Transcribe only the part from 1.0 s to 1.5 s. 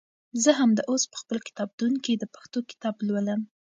په خپل